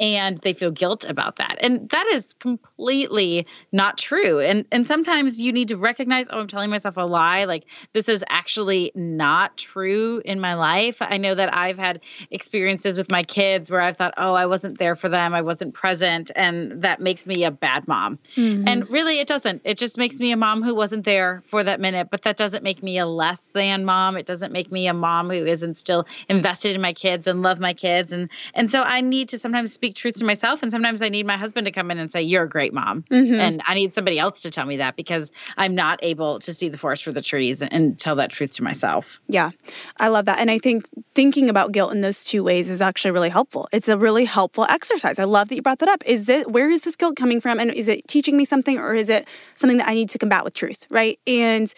[0.00, 1.58] And they feel guilt about that.
[1.60, 4.40] And that is completely not true.
[4.40, 7.44] And and sometimes you need to recognize, oh, I'm telling myself a lie.
[7.44, 11.02] Like this is actually not true in my life.
[11.02, 14.78] I know that I've had experiences with my kids where I've thought, oh, I wasn't
[14.78, 18.18] there for them, I wasn't present, and that makes me a bad mom.
[18.36, 18.66] Mm-hmm.
[18.66, 19.62] And really it doesn't.
[19.64, 22.64] It just makes me a mom who wasn't there for that minute, but that doesn't
[22.64, 24.16] make me a less than mom.
[24.16, 27.60] It doesn't make me a mom who isn't still invested in my kids and love
[27.60, 28.12] my kids.
[28.12, 30.62] And and so I need to sometimes speak speak truth to myself.
[30.62, 33.02] And sometimes I need my husband to come in and say, You're a great mom.
[33.10, 33.34] Mm-hmm.
[33.34, 36.68] And I need somebody else to tell me that because I'm not able to see
[36.68, 39.20] the forest for the trees and, and tell that truth to myself.
[39.28, 39.50] Yeah,
[39.98, 40.38] I love that.
[40.38, 43.68] And I think thinking about guilt in those two ways is actually really helpful.
[43.72, 45.18] It's a really helpful exercise.
[45.18, 46.02] I love that you brought that up.
[46.06, 47.58] Is that where is this guilt coming from?
[47.58, 50.44] And is it teaching me something or is it something that I need to combat
[50.44, 50.86] with truth?
[50.90, 51.18] Right.
[51.26, 51.72] And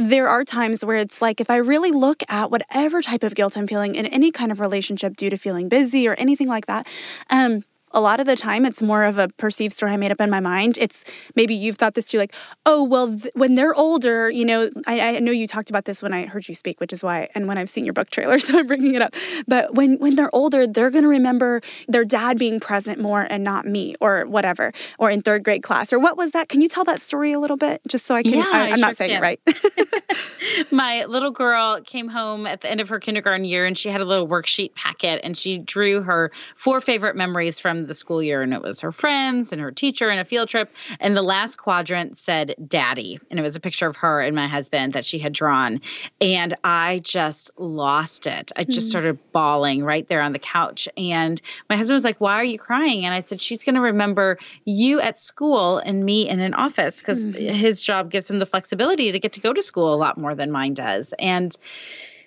[0.00, 3.58] there are times where it's like if I really look at whatever type of guilt
[3.58, 6.88] I'm feeling in any kind of relationship due to feeling busy or anything like that,
[7.28, 10.20] um, a lot of the time it's more of a perceived story I made up
[10.20, 10.78] in my mind.
[10.78, 12.34] It's maybe you've thought this too, like,
[12.66, 16.02] oh, well, th- when they're older, you know, I, I, know you talked about this
[16.02, 18.38] when I heard you speak, which is why, and when I've seen your book trailer,
[18.38, 19.14] so I'm bringing it up.
[19.46, 23.42] But when when they're older, they're going to remember their dad being present more and
[23.42, 26.48] not me, or whatever, or in third grade class, or what was that?
[26.48, 28.34] Can you tell that story a little bit, just so I can?
[28.34, 29.18] Yeah, I, am sure not saying can.
[29.18, 29.40] it right.
[30.70, 34.00] my little girl came home at the end of her kindergarten year, and she had
[34.00, 38.42] a little worksheet packet, and she drew her four favorite memories from the school year,
[38.42, 40.74] and it was her friends and her teacher and a field trip.
[40.98, 43.18] And the last quadrant said daddy.
[43.30, 45.80] And it was a picture of her and my husband that she had drawn.
[46.20, 48.52] And I just lost it.
[48.56, 48.90] I just mm.
[48.90, 50.88] started bawling right there on the couch.
[50.96, 53.04] And my husband was like, Why are you crying?
[53.04, 57.00] And I said, She's going to remember you at school and me in an office
[57.00, 57.54] because mm-hmm.
[57.54, 60.34] his job gives him the flexibility to get to go to school a lot more
[60.34, 61.14] than mine does.
[61.18, 61.56] And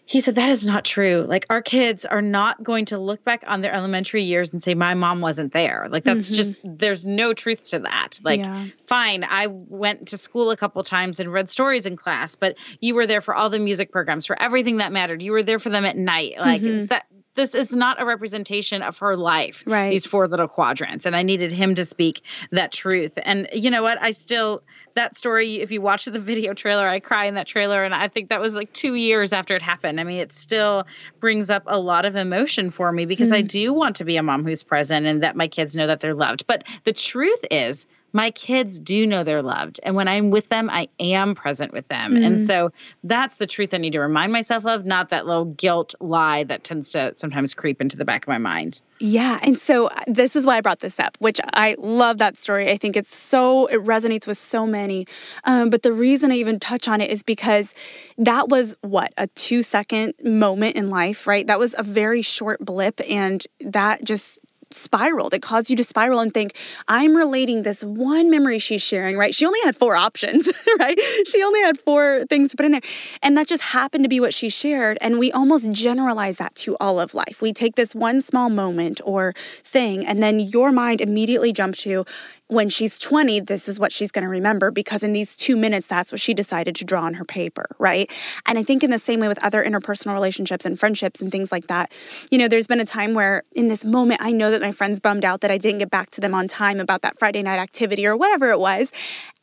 [0.06, 3.44] he said that is not true like our kids are not going to look back
[3.48, 6.36] on their elementary years and say my mom wasn't there like that's mm-hmm.
[6.36, 8.66] just there's no truth to that like yeah.
[8.86, 12.96] fine i went to school a couple times and read stories in class but you
[12.96, 15.70] were there for all the music programs for everything that mattered you were there for
[15.70, 16.88] them at night like mm-hmm.
[16.88, 19.90] that this is not a representation of her life right.
[19.90, 23.18] these four little quadrants and i needed him to speak that truth.
[23.24, 24.02] And you know what?
[24.02, 24.64] I still
[24.96, 28.08] that story if you watch the video trailer i cry in that trailer and i
[28.08, 30.00] think that was like two years after it happened.
[30.00, 30.86] I mean it still
[31.20, 33.38] brings up a lot of emotion for me because mm.
[33.38, 36.00] i do want to be a mom who's present and that my kids know that
[36.00, 36.46] they're loved.
[36.48, 39.80] But the truth is my kids do know they're loved.
[39.82, 42.14] And when I'm with them, I am present with them.
[42.14, 42.24] Mm-hmm.
[42.24, 42.72] And so
[43.04, 46.64] that's the truth I need to remind myself of, not that little guilt lie that
[46.64, 48.82] tends to sometimes creep into the back of my mind.
[49.00, 49.40] Yeah.
[49.42, 52.72] And so uh, this is why I brought this up, which I love that story.
[52.72, 55.08] I think it's so, it resonates with so many.
[55.44, 57.74] Um, but the reason I even touch on it is because
[58.20, 61.48] that was what, a two second moment in life, right?
[61.48, 63.02] That was a very short blip.
[63.10, 64.40] And that just
[64.76, 65.34] spiraled.
[65.34, 66.56] It caused you to spiral and think,
[66.88, 69.34] I'm relating this one memory she's sharing, right?
[69.34, 71.00] She only had four options, right?
[71.28, 72.82] She only had four things to put in there.
[73.22, 74.98] And that just happened to be what she shared.
[75.02, 77.42] And we almost generalize that to all of life.
[77.42, 79.34] We take this one small moment or
[79.64, 82.06] thing, and then your mind immediately jumps to,
[82.54, 85.88] when she's 20, this is what she's going to remember because in these two minutes,
[85.88, 88.10] that's what she decided to draw on her paper, right?
[88.48, 91.52] And I think in the same way with other interpersonal relationships and friendships and things
[91.52, 91.92] like that,
[92.32, 95.00] you know, there's been a time where in this moment, I know that my friends
[95.00, 97.60] bummed out that I didn't get back to them on time about that Friday night
[97.60, 98.92] activity or whatever it was.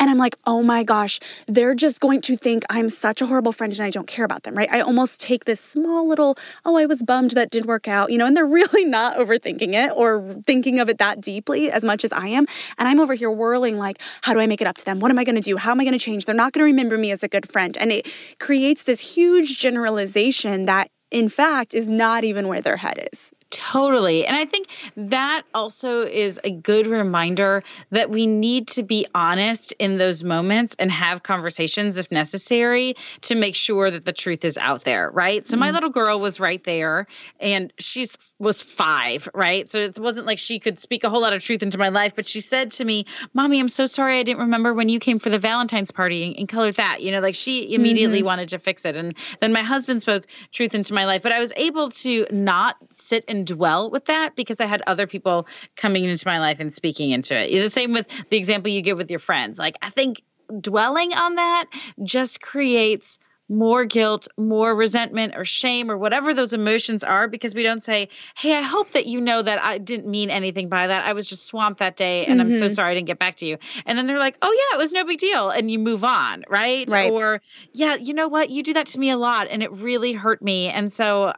[0.00, 3.52] And I'm like, oh my gosh, they're just going to think I'm such a horrible
[3.52, 4.70] friend and I don't care about them, right?
[4.72, 8.16] I almost take this small little, oh, I was bummed that didn't work out, you
[8.16, 12.02] know, and they're really not overthinking it or thinking of it that deeply as much
[12.02, 12.46] as I am.
[12.78, 15.00] And I'm over here whirling, like, how do I make it up to them?
[15.00, 15.58] What am I going to do?
[15.58, 16.24] How am I going to change?
[16.24, 17.76] They're not going to remember me as a good friend.
[17.76, 23.06] And it creates this huge generalization that, in fact, is not even where their head
[23.12, 23.32] is.
[23.50, 24.26] Totally.
[24.26, 29.72] And I think that also is a good reminder that we need to be honest
[29.80, 34.56] in those moments and have conversations if necessary to make sure that the truth is
[34.56, 35.44] out there, right?
[35.46, 35.60] So mm-hmm.
[35.60, 37.08] my little girl was right there
[37.40, 38.06] and she
[38.38, 39.68] was 5, right?
[39.68, 42.14] So it wasn't like she could speak a whole lot of truth into my life,
[42.14, 45.18] but she said to me, "Mommy, I'm so sorry I didn't remember when you came
[45.18, 48.26] for the Valentine's party and, and colored that." You know, like she immediately mm-hmm.
[48.26, 48.96] wanted to fix it.
[48.96, 52.76] And then my husband spoke truth into my life, but I was able to not
[52.90, 56.72] sit and dwell with that because I had other people coming into my life and
[56.72, 57.50] speaking into it.
[57.50, 59.58] The same with the example you give with your friends.
[59.58, 60.22] Like, I think
[60.60, 61.66] dwelling on that
[62.02, 63.18] just creates
[63.50, 68.08] more guilt, more resentment or shame or whatever those emotions are because we don't say,
[68.36, 71.06] Hey, I hope that you know that I didn't mean anything by that.
[71.06, 72.46] I was just swamped that day and mm-hmm.
[72.48, 72.74] I'm so mm-hmm.
[72.74, 73.58] sorry I didn't get back to you.
[73.84, 75.50] And then they're like, Oh, yeah, it was no big deal.
[75.50, 76.88] And you move on, right?
[76.88, 77.10] right?
[77.10, 78.50] Or, Yeah, you know what?
[78.50, 80.68] You do that to me a lot and it really hurt me.
[80.68, 81.32] And so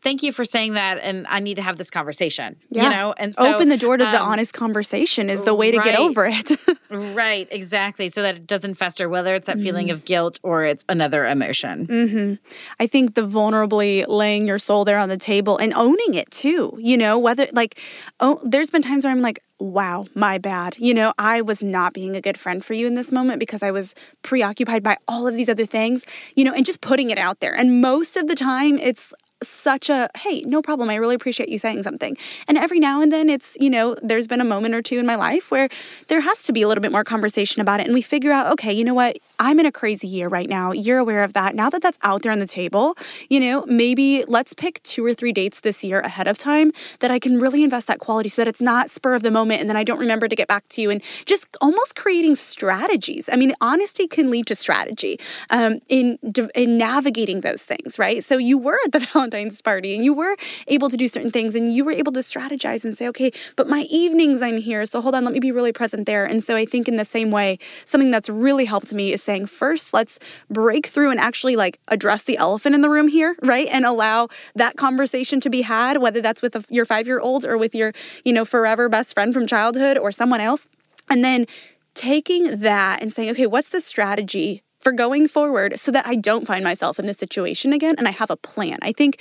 [0.00, 0.98] thank you for saying that.
[0.98, 2.84] And I need to have this conversation, yeah.
[2.84, 3.14] you know?
[3.16, 5.84] And so open the door to um, the honest conversation is the way to right,
[5.84, 6.50] get over it.
[6.90, 8.08] right, exactly.
[8.08, 9.66] So that it doesn't fester, whether it's that mm-hmm.
[9.66, 11.57] feeling of guilt or it's another emotion.
[11.66, 12.34] Mm-hmm.
[12.80, 16.76] I think the vulnerably laying your soul there on the table and owning it too,
[16.80, 17.80] you know, whether like,
[18.20, 20.76] oh, there's been times where I'm like, wow, my bad.
[20.78, 23.62] You know, I was not being a good friend for you in this moment because
[23.62, 27.18] I was preoccupied by all of these other things, you know, and just putting it
[27.18, 27.54] out there.
[27.54, 29.12] And most of the time, it's
[29.42, 30.90] such a hey, no problem.
[30.90, 32.16] I really appreciate you saying something.
[32.46, 35.06] And every now and then it's, you know, there's been a moment or two in
[35.06, 35.68] my life where
[36.08, 38.52] there has to be a little bit more conversation about it and we figure out,
[38.52, 39.18] okay, you know what?
[39.38, 40.72] I'm in a crazy year right now.
[40.72, 41.54] You're aware of that.
[41.54, 42.96] Now that that's out there on the table,
[43.28, 47.10] you know, maybe let's pick two or three dates this year ahead of time that
[47.10, 49.70] I can really invest that quality so that it's not spur of the moment and
[49.70, 53.28] then I don't remember to get back to you and just almost creating strategies.
[53.32, 55.20] I mean, honesty can lead to strategy
[55.50, 56.18] um, in
[56.54, 58.24] in navigating those things, right?
[58.24, 60.36] So you were at the Valentine's party and you were
[60.66, 63.68] able to do certain things and you were able to strategize and say, okay, but
[63.68, 66.24] my evenings I'm here, so hold on, let me be really present there.
[66.24, 69.46] And so I think in the same way, something that's really helped me is saying,
[69.46, 70.18] first, let's
[70.50, 73.68] break through and actually like address the elephant in the room here, right?
[73.70, 77.44] And allow that conversation to be had, whether that's with a, your five year old
[77.44, 77.92] or with your,
[78.24, 80.68] you know, forever best friend from childhood or someone else.
[81.10, 81.46] And then
[81.94, 86.46] taking that and saying, okay, what's the strategy for going forward so that I don't
[86.46, 88.78] find myself in this situation again and I have a plan.
[88.82, 89.18] I think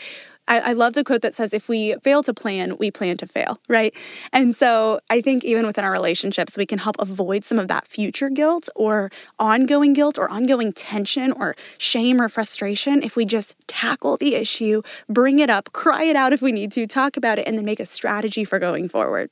[0.48, 3.60] I, love the quote that says, if we fail to plan, we plan to fail,
[3.68, 3.94] right?
[4.32, 7.88] And so I think even within our relationships, we can help avoid some of that
[7.88, 13.56] future guilt or ongoing guilt or ongoing tension or shame or frustration if we just
[13.68, 17.40] tackle the issue, bring it up, cry it out if we need to, talk about
[17.40, 19.30] it, and then make a strategy for going forward.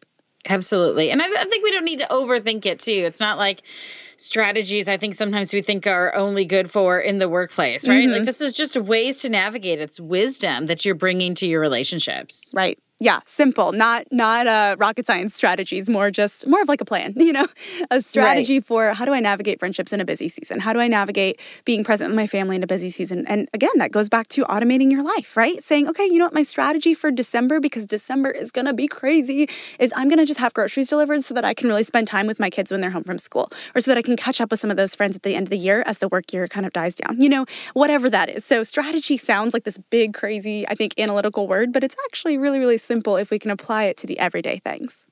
[0.47, 1.11] Absolutely.
[1.11, 2.91] And I, I think we don't need to overthink it too.
[2.91, 3.61] It's not like,
[4.17, 8.03] strategies I think sometimes we think are only good for in the workplace, right?
[8.03, 8.13] Mm-hmm.
[8.13, 9.79] Like this is just ways to navigate.
[9.79, 12.51] It's wisdom that you're bringing to your relationships.
[12.53, 16.85] Right yeah simple not not uh, rocket science strategies more just more of like a
[16.85, 17.45] plan you know
[17.91, 18.65] a strategy right.
[18.65, 21.83] for how do i navigate friendships in a busy season how do i navigate being
[21.83, 24.91] present with my family in a busy season and again that goes back to automating
[24.91, 28.51] your life right saying okay you know what my strategy for december because december is
[28.65, 31.83] to be crazy is i'm to just have groceries delivered so that i can really
[31.83, 34.15] spend time with my kids when they're home from school or so that i can
[34.15, 36.07] catch up with some of those friends at the end of the year as the
[36.07, 39.63] work year kind of dies down you know whatever that is so strategy sounds like
[39.63, 43.39] this big crazy i think analytical word but it's actually really really simple if we
[43.39, 45.07] can apply it to the everyday things.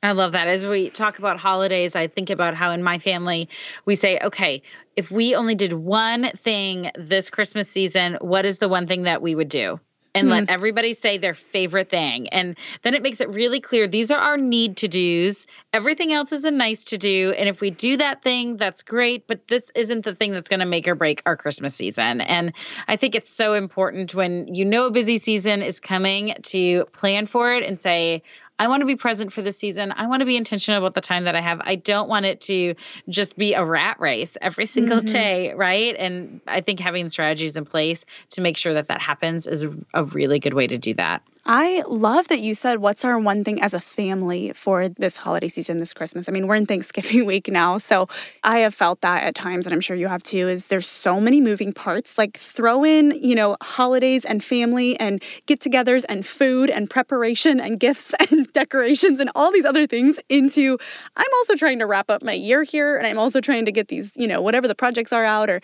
[0.00, 0.46] I love that.
[0.46, 3.48] As we talk about holidays, I think about how in my family
[3.84, 4.62] we say, okay,
[4.94, 9.20] if we only did one thing this Christmas season, what is the one thing that
[9.22, 9.80] we would do?
[10.18, 10.46] And mm-hmm.
[10.46, 12.28] let everybody say their favorite thing.
[12.28, 15.46] And then it makes it really clear these are our need to do's.
[15.72, 17.32] Everything else is a nice to do.
[17.36, 19.26] And if we do that thing, that's great.
[19.26, 22.20] But this isn't the thing that's going to make or break our Christmas season.
[22.20, 22.52] And
[22.88, 27.26] I think it's so important when you know a busy season is coming to plan
[27.26, 28.22] for it and say,
[28.58, 29.92] I want to be present for the season.
[29.96, 31.60] I want to be intentional about the time that I have.
[31.64, 32.74] I don't want it to
[33.08, 35.12] just be a rat race every single mm-hmm.
[35.12, 35.94] day, right?
[35.96, 40.04] And I think having strategies in place to make sure that that happens is a
[40.04, 41.22] really good way to do that.
[41.50, 45.48] I love that you said, What's our one thing as a family for this holiday
[45.48, 46.28] season, this Christmas?
[46.28, 47.78] I mean, we're in Thanksgiving week now.
[47.78, 48.06] So
[48.44, 51.18] I have felt that at times, and I'm sure you have too, is there's so
[51.18, 52.18] many moving parts.
[52.18, 57.60] Like throw in, you know, holidays and family and get togethers and food and preparation
[57.60, 60.76] and gifts and decorations and all these other things into,
[61.16, 62.98] I'm also trying to wrap up my year here.
[62.98, 65.62] And I'm also trying to get these, you know, whatever the projects are out or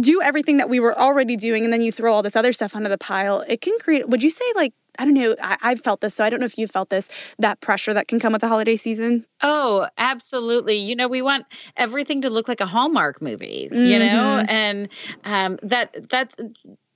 [0.00, 1.62] do everything that we were already doing.
[1.64, 3.44] And then you throw all this other stuff onto the pile.
[3.46, 5.36] It can create, would you say like I don't know.
[5.42, 8.08] I, have felt this, so I don't know if you felt this that pressure that
[8.08, 9.26] can come with the holiday season.
[9.42, 10.76] Oh, absolutely.
[10.76, 13.68] You know, we want everything to look like a Hallmark movie.
[13.70, 13.84] Mm-hmm.
[13.84, 14.48] You know, mm-hmm.
[14.48, 14.88] and
[15.24, 16.36] um, that that's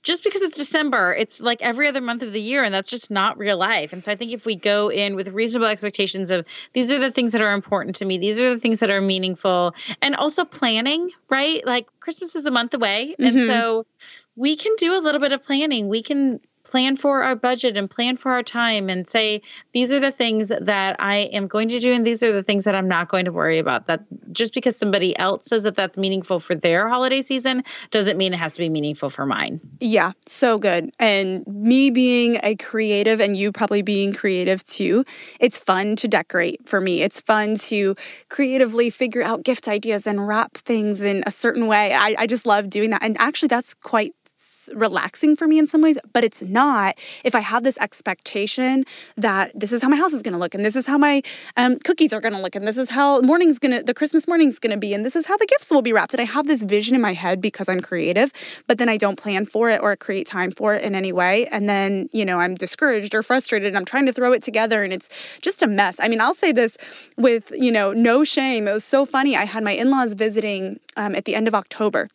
[0.03, 3.11] just because it's December, it's like every other month of the year, and that's just
[3.11, 3.93] not real life.
[3.93, 7.11] And so I think if we go in with reasonable expectations of these are the
[7.11, 10.43] things that are important to me, these are the things that are meaningful, and also
[10.43, 11.65] planning, right?
[11.65, 13.15] Like Christmas is a month away.
[13.19, 13.23] Mm-hmm.
[13.23, 13.85] And so
[14.35, 15.87] we can do a little bit of planning.
[15.87, 16.39] We can
[16.71, 19.41] plan for our budget and plan for our time and say
[19.73, 22.63] these are the things that I am going to do and these are the things
[22.63, 23.87] that I'm not going to worry about.
[23.87, 28.33] That just because somebody else says that that's meaningful for their holiday season doesn't mean
[28.33, 29.59] it has to be meaningful for mine.
[29.81, 30.91] Yeah, so good.
[30.97, 35.03] And me being a creative and you probably being creative too,
[35.41, 37.01] it's fun to decorate for me.
[37.01, 37.95] It's fun to
[38.29, 41.93] creatively figure out gift ideas and wrap things in a certain way.
[41.93, 43.03] I, I just love doing that.
[43.03, 44.13] And actually, that's quite
[44.73, 48.85] relaxing for me in some ways, but it's not if I have this expectation
[49.17, 51.21] that this is how my house is going to look and this is how my
[51.57, 54.27] um, cookies are going to look and this is how morning's going to, the Christmas
[54.27, 56.13] morning's going to be and this is how the gifts will be wrapped.
[56.13, 58.31] And I have this vision in my head because I'm creative,
[58.67, 61.47] but then I don't plan for it or create time for it in any way.
[61.47, 64.83] And then, you know, I'm discouraged or frustrated and I'm trying to throw it together
[64.83, 65.09] and it's
[65.41, 65.97] just a mess.
[65.99, 66.77] I mean, I'll say this
[67.17, 68.67] with, you know, no shame.
[68.67, 69.35] It was so funny.
[69.35, 72.09] I had my in laws visiting um, at the end of October.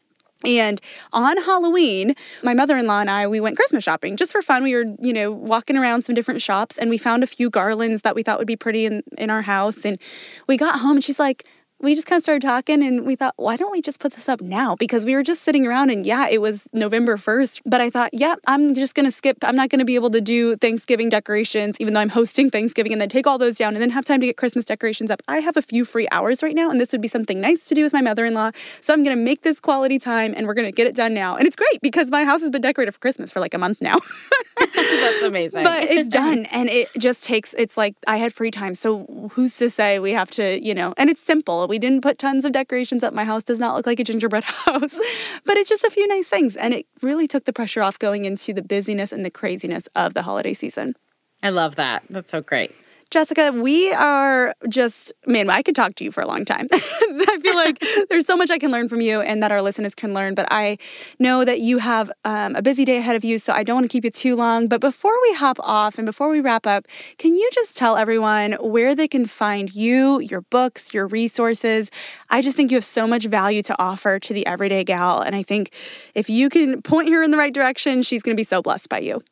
[0.44, 0.80] And
[1.12, 4.62] on Halloween, my mother in law and I, we went Christmas shopping just for fun.
[4.62, 8.02] We were, you know, walking around some different shops and we found a few garlands
[8.02, 9.84] that we thought would be pretty in, in our house.
[9.84, 9.98] And
[10.46, 11.46] we got home and she's like,
[11.80, 14.28] we just kind of started talking and we thought, why don't we just put this
[14.28, 14.74] up now?
[14.76, 17.60] Because we were just sitting around and yeah, it was November 1st.
[17.66, 19.36] But I thought, yeah, I'm just going to skip.
[19.42, 22.92] I'm not going to be able to do Thanksgiving decorations, even though I'm hosting Thanksgiving,
[22.92, 25.22] and then take all those down and then have time to get Christmas decorations up.
[25.28, 27.74] I have a few free hours right now, and this would be something nice to
[27.74, 28.52] do with my mother in law.
[28.80, 31.12] So I'm going to make this quality time and we're going to get it done
[31.12, 31.36] now.
[31.36, 33.82] And it's great because my house has been decorated for Christmas for like a month
[33.82, 33.98] now.
[34.56, 35.62] That's amazing.
[35.62, 38.74] but it's done and it just takes, it's like I had free time.
[38.74, 42.18] So who's to say we have to, you know, and it's simple we didn't put
[42.18, 43.12] tons of decorations up.
[43.12, 44.98] My house does not look like a gingerbread house,
[45.44, 46.56] but it's just a few nice things.
[46.56, 50.14] And it really took the pressure off going into the busyness and the craziness of
[50.14, 50.94] the holiday season.
[51.42, 52.04] I love that.
[52.10, 52.74] That's so great.
[53.10, 56.66] Jessica, we are just, man, I could talk to you for a long time.
[56.72, 59.94] I feel like there's so much I can learn from you and that our listeners
[59.94, 60.78] can learn, but I
[61.20, 63.84] know that you have um, a busy day ahead of you, so I don't want
[63.84, 64.66] to keep you too long.
[64.66, 66.86] But before we hop off and before we wrap up,
[67.16, 71.92] can you just tell everyone where they can find you, your books, your resources?
[72.30, 75.20] I just think you have so much value to offer to the everyday gal.
[75.20, 75.72] And I think
[76.16, 78.88] if you can point her in the right direction, she's going to be so blessed
[78.88, 79.22] by you.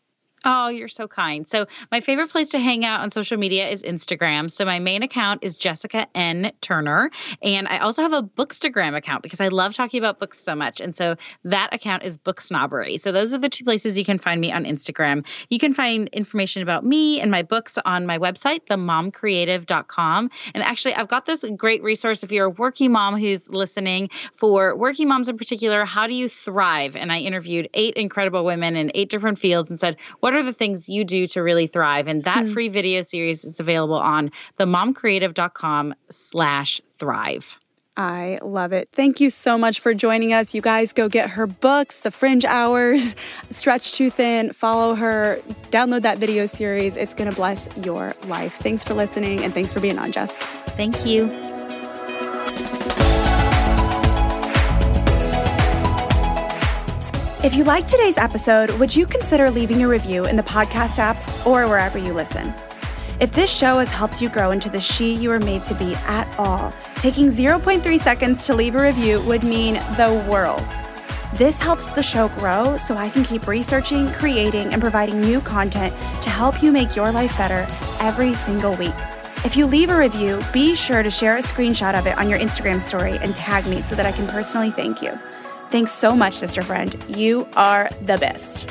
[0.47, 1.49] Oh, you're so kind.
[1.49, 4.51] So, my favorite place to hang out on social media is Instagram.
[4.51, 6.53] So, my main account is Jessica N.
[6.61, 7.11] Turner.
[7.43, 10.83] And I also have a Bookstagram account because I love talking about books so much.
[10.83, 12.99] And so, that account is Book Snobbery.
[12.99, 15.27] So, those are the two places you can find me on Instagram.
[15.49, 20.31] You can find information about me and my books on my website, themomcreative.com.
[20.53, 24.77] And actually, I've got this great resource if you're a working mom who's listening for
[24.77, 25.87] working moms in particular.
[25.87, 26.97] How do you thrive?
[26.97, 30.47] And I interviewed eight incredible women in eight different fields and said, what what are
[30.47, 32.09] the things you do to really thrive?
[32.09, 32.53] And that mm.
[32.53, 37.57] free video series is available on themomcreative.com slash thrive.
[37.97, 38.89] I love it.
[38.93, 40.53] Thank you so much for joining us.
[40.53, 43.15] You guys go get her books, The Fringe Hours,
[43.53, 45.39] Stretched Too Thin, follow her,
[45.71, 46.97] download that video series.
[46.97, 48.55] It's going to bless your life.
[48.57, 50.33] Thanks for listening and thanks for being on, Jess.
[50.33, 51.54] Thank you.
[57.45, 61.19] If you liked today's episode, would you consider leaving a review in the podcast app
[61.47, 62.55] or wherever you listen?
[63.21, 65.95] If this show has helped you grow into the she you were made to be
[66.07, 70.67] at all, taking 0.3 seconds to leave a review would mean the world.
[71.35, 75.93] This helps the show grow so I can keep researching, creating, and providing new content
[76.23, 77.67] to help you make your life better
[78.01, 78.97] every single week.
[79.45, 82.39] If you leave a review, be sure to share a screenshot of it on your
[82.39, 85.19] Instagram story and tag me so that I can personally thank you.
[85.71, 86.97] Thanks so much, sister friend.
[87.09, 88.69] You are the best.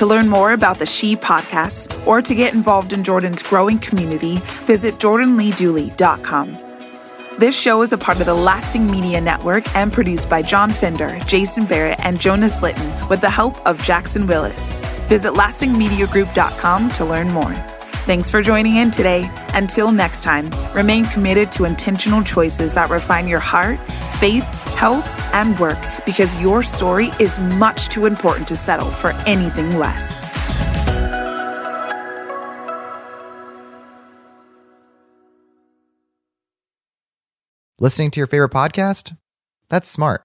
[0.00, 4.38] To learn more about the She podcast or to get involved in Jordan's growing community,
[4.64, 6.58] visit jordanleedooley.com.
[7.38, 11.18] This show is a part of the Lasting Media Network and produced by John Fender,
[11.26, 14.72] Jason Barrett, and Jonas Litton with the help of Jackson Willis.
[15.08, 17.52] Visit lastingmediagroup.com to learn more.
[18.10, 19.30] Thanks for joining in today.
[19.54, 23.78] Until next time, remain committed to intentional choices that refine your heart,
[24.18, 24.42] faith,
[24.74, 30.24] health, and work because your story is much too important to settle for anything less.
[37.78, 39.16] Listening to your favorite podcast?
[39.68, 40.22] That's smart.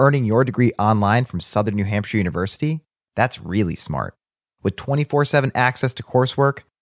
[0.00, 2.80] Earning your degree online from Southern New Hampshire University?
[3.14, 4.14] That's really smart.
[4.64, 6.64] With 24 7 access to coursework,